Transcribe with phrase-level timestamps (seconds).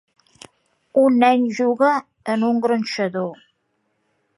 [1.01, 1.93] Un nen juga
[2.37, 3.33] en un gronxador.